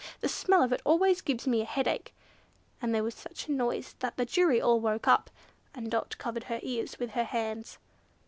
the 0.19 0.27
smell 0.27 0.63
of 0.63 0.73
it 0.73 0.81
always 0.83 1.21
gives 1.21 1.45
me 1.45 1.61
a 1.61 1.65
headache!" 1.65 2.11
and 2.81 2.91
there 2.91 3.03
was 3.03 3.13
such 3.13 3.47
a 3.47 3.51
noise 3.51 3.93
that 3.99 4.17
the 4.17 4.25
jury 4.25 4.59
all 4.59 4.79
woke 4.79 5.07
up, 5.07 5.29
and 5.75 5.91
Dot 5.91 6.17
covered 6.17 6.45
her 6.45 6.59
ears 6.63 6.97
with 6.97 7.11
her 7.11 7.25
hands. 7.25 7.77